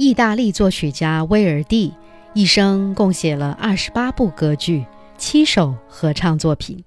[0.00, 1.92] 意大利作曲家威尔第
[2.32, 4.86] 一生共写了二十八部歌剧、
[5.18, 6.82] 七首合唱作品。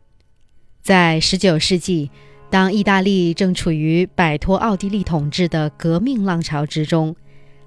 [0.81, 2.09] 在十九世纪，
[2.49, 7.15] 当意大利正处于摆脱奥地利统治的革命浪潮之中，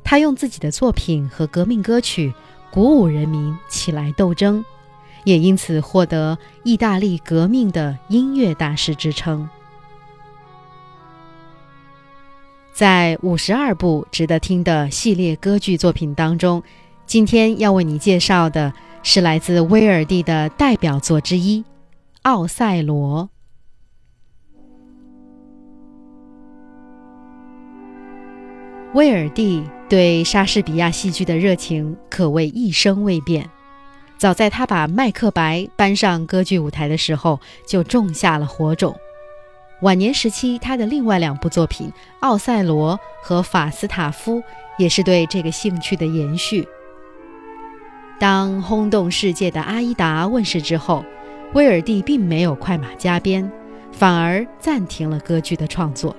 [0.02, 2.34] 他用自己的作品和革命歌曲
[2.72, 4.64] 鼓舞人民起来斗争，
[5.22, 9.48] 也因此获得“意大利革命的音乐大师”之称。
[12.76, 16.62] 在五十二部值得听的系列歌剧作品当中，
[17.06, 18.70] 今天要为你介绍的
[19.02, 21.62] 是来自威尔第的代表作之一
[22.24, 23.24] 《奥赛罗》。
[28.92, 33.48] 威尔第对莎士比亚戏剧的热情可谓一生未变，
[34.18, 38.94] 早在他把《麦克白》搬上歌剧舞台的时候，就种下了火种。
[39.82, 41.88] 晚年时期，他的另外两部作品
[42.20, 44.38] 《奥赛罗》和《法斯塔夫》
[44.78, 46.66] 也是对这个兴趣的延续。
[48.18, 51.04] 当轰动世界的《阿依达》问世之后，
[51.52, 53.52] 威尔第并没有快马加鞭，
[53.92, 56.16] 反而暂停了歌剧的创作。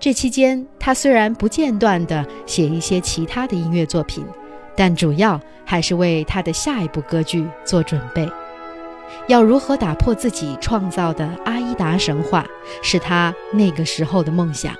[0.00, 4.26] 这期间，他虽然不间断地写一些其他的音乐作品，
[4.74, 8.28] 但主要还是为他的下一部歌剧做准备。
[9.28, 12.44] 要如何打破自己创造的阿依达神话，
[12.82, 14.74] 是他那个时候的梦想。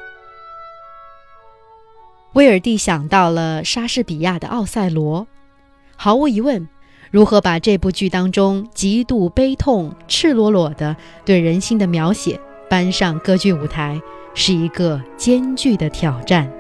[2.32, 5.22] 威尔第想到了莎士比亚的《奥赛罗》，
[5.96, 6.68] 毫无疑问，
[7.10, 14.00] 如何把这部剧当中极度悲痛、赤裸裸的对人心的描写搬上歌剧舞台，
[14.34, 16.50] 是一个艰巨的挑战。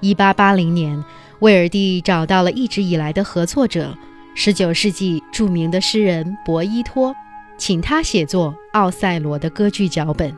[0.00, 1.04] 一八八零年。
[1.40, 3.96] 威尔第找到了一直以来的合作者
[4.36, 7.14] ，19世纪著名的诗人博伊托，
[7.56, 10.34] 请他写作《奥赛罗》的歌剧脚本。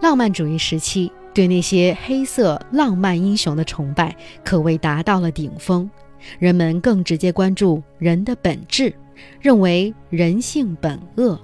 [0.00, 4.14] 浪漫主义时期对那些黑色浪漫英雄的崇拜
[4.44, 5.90] 可谓达到了顶峰，
[6.38, 8.94] 人们更直接关注人的本质，
[9.40, 11.38] 认为人性本恶。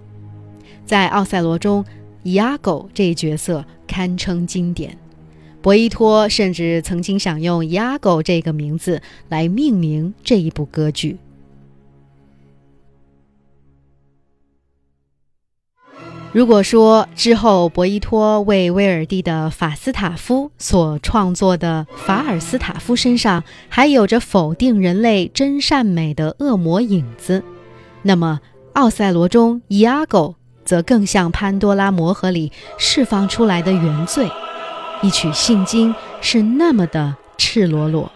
[0.85, 1.85] 在《奥赛罗》中，
[2.23, 4.97] 伊阿狗这一角色堪称经典。
[5.67, 11.19] 博伊托甚至曾经想用 “Iago” 这个名字来命名这一部歌剧。
[16.31, 27.43] 如果说之后博伊托为威尔第的《法斯塔夫》所创作的法尔斯塔夫身上还有着否定人类真善美的恶魔影子，
[28.03, 28.39] 那么
[28.75, 34.31] 《奥赛罗》中 Iago 则更像潘多拉魔盒里释放出来的原罪。
[35.03, 38.11] 一曲信经是那么的赤裸裸，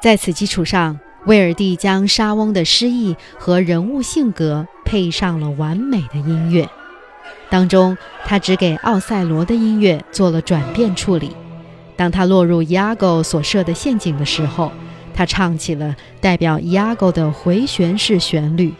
[0.00, 6.68] 在此基础上，威尔第将莎翁的诗意和人物性格配上了完美的音乐。
[7.50, 11.36] 当中，他只给奥赛罗的音乐做了转变处理。
[11.94, 14.72] 当他落入 Iago 所设的陷阱的时候，
[15.12, 18.70] 他唱起了代表 Iago 的回旋式旋律；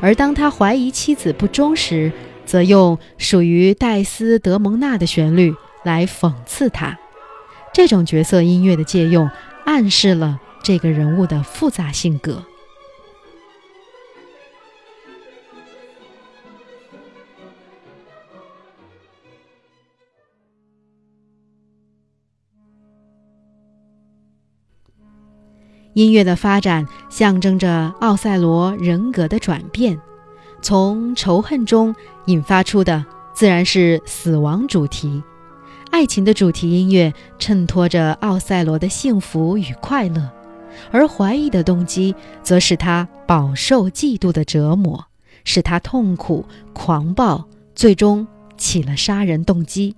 [0.00, 2.10] 而当他怀疑妻子不忠时，
[2.46, 6.98] 则用属于戴斯德蒙娜的旋律来讽刺他，
[7.74, 9.28] 这种角色音乐的借用，
[9.64, 12.42] 暗示了这个人物的复杂性格。
[25.94, 29.98] 音乐的发展象征着奥赛罗人格的转变。
[30.62, 31.94] 从仇恨中
[32.24, 35.22] 引发出的自然是死亡主题，
[35.90, 40.30] 爱情的主题音乐衬托着奥赛罗的幸福与快乐，
[40.90, 45.04] 而怀疑的动机则使他饱受嫉妒的折磨，
[45.44, 47.44] 使他痛苦、狂暴，
[47.74, 48.26] 最终
[48.56, 49.94] 起了杀人动机。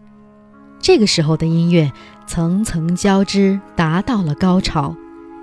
[0.80, 1.90] 这个时候的音乐
[2.26, 4.94] 层层交织，达到了高潮，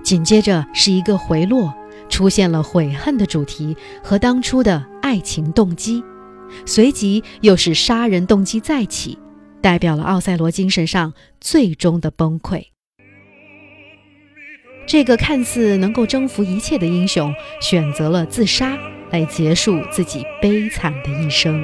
[0.04, 1.74] 紧接着是一个回落。
[2.08, 6.04] 出现了悔恨的主题和当初的爱情动机，
[6.66, 9.20] 随即又是杀人动机再起，
[9.62, 12.70] 代表了奥赛罗精神上最终的崩溃。
[14.88, 17.32] 这个看似能够征服一切的英雄，
[17.62, 18.76] 选择了自杀
[19.12, 21.64] 来结束自己悲惨的一生。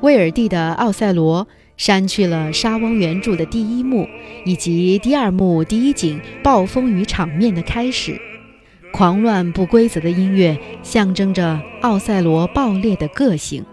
[0.00, 1.46] 威尔第的《奥赛罗》。
[1.76, 4.08] 删去了莎翁原著的第一幕
[4.44, 8.20] 以及第二幕第一景暴风雨场面的开始，
[8.92, 13.64] 狂乱不规则的音乐象征着奥赛罗爆裂的个性。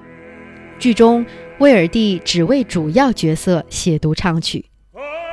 [0.80, 1.26] 剧中
[1.60, 4.66] 威尔第只为主要角色写独唱曲，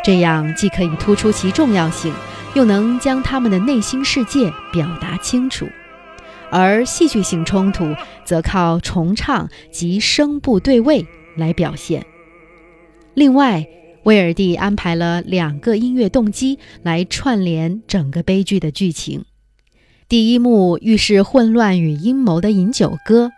[0.05, 2.13] 这样既可以突出其重要性，
[2.55, 5.67] 又能将他们的内心世界表达清楚；
[6.51, 12.05] 而戏剧性冲突则靠重唱及声部对位来表现。
[13.17, 13.67] 另外，
[14.03, 19.25] 威尔第安排了两个音乐动机来串联整个悲剧的剧情。
[20.07, 23.31] 第一幕预示混乱与阴谋的饮酒歌，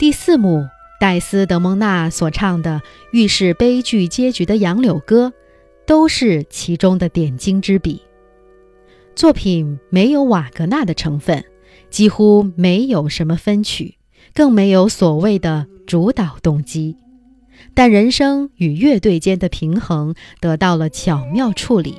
[0.00, 0.64] 第四幕
[0.98, 2.82] 戴斯德蒙纳所唱的
[3.12, 5.32] 预示悲剧结局的杨柳歌，
[5.86, 8.02] 都是其中的点睛之笔。
[9.14, 11.44] 作品没有瓦格纳的成分，
[11.88, 13.94] 几乎没有什么分曲，
[14.34, 16.96] 更没有所谓的主导动机。
[17.74, 21.96] 但人声与乐队间的平衡得到了巧妙处理，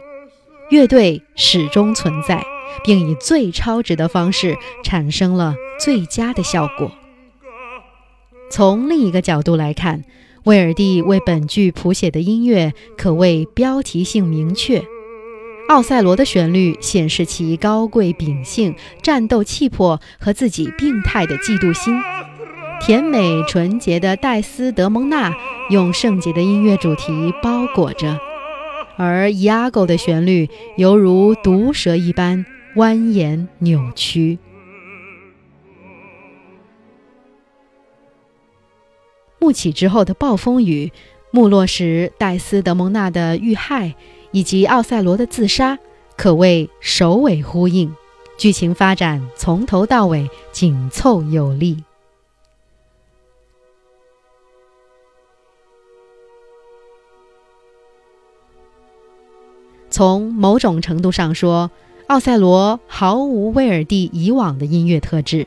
[0.69, 2.44] 乐队始终存在，
[2.84, 6.92] 并以最超值的方式产生了最佳的效果。
[8.50, 10.04] 从另一个角度来看，
[10.44, 14.80] 威尔第为本剧谱写的音乐可谓标题性明确，
[15.69, 21.94] 《奥赛罗》的旋律显示其高贵秉性、战斗气魄和自己病态的嫉妒心。
[22.83, 25.31] 甜美纯洁的戴斯德蒙娜
[25.69, 28.19] 用圣洁的音乐主题包裹着，
[28.98, 32.44] 而伊阿狗的旋律犹如毒蛇一般
[32.75, 34.39] 蜿蜒扭曲。
[39.39, 40.92] 幕起之后的暴风雨，
[41.30, 43.94] 没落时戴斯德蒙娜的遇害，
[44.31, 45.77] 以及奥赛罗的自杀，
[46.18, 47.94] 可谓首尾呼应，
[48.39, 51.84] 剧情发展从头到尾紧凑有力。
[59.91, 61.69] 从某种程度上说，
[62.07, 65.45] 奥赛罗毫无威尔第以往的音乐特质，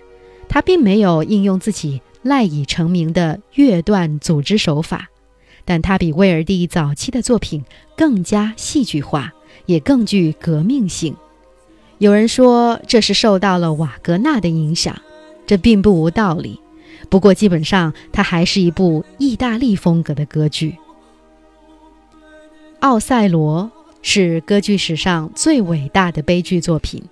[0.48, 5.08] 他并没有应用自己赖以成名的乐段组织手法，
[5.64, 7.64] 但他比威尔第早期的作品
[7.96, 9.32] 更加戏剧化，
[9.64, 11.16] 也更具革命性。
[11.98, 14.94] 有人说这是受到了瓦格纳的影响，
[15.46, 16.60] 这并不无道理。
[17.08, 20.70] 不过基本上，它还是一部意大利风格的歌剧，
[22.80, 23.70] 《奥赛罗》。
[24.06, 27.02] 是歌剧史上最伟大的悲剧作品。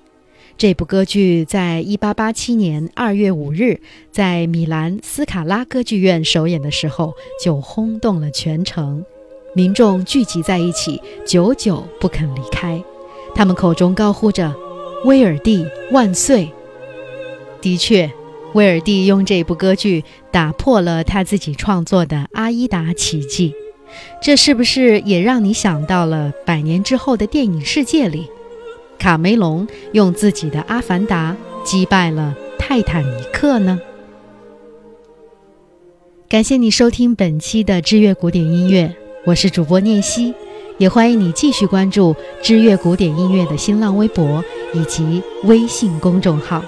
[0.58, 3.80] 这部歌剧在1887年2月5日
[4.10, 9.02] 在米兰斯卡拉歌剧院首演的时候就轰动了全城，
[9.54, 12.80] 民众聚集在一起，久久不肯离开。
[13.34, 14.54] 他们口中高呼着
[15.06, 16.50] “威尔第万岁”。
[17.62, 18.12] 的确，
[18.52, 23.54] 威尔第用这部歌剧打破了他自己创作的《阿依达》奇迹。
[24.20, 28.28] 这是不是也让你想到了百年之后的电影世界里，
[28.98, 31.36] 卡梅隆用自己的《阿凡达》
[31.68, 33.80] 击败了《泰坦尼克》呢？
[36.28, 38.94] 感谢你收听本期的知乐古典音乐，
[39.26, 40.32] 我是主播念希，
[40.78, 44.42] 也欢迎你继续关注知乐古典音乐的新浪微博
[44.72, 46.62] 以及微信公众号。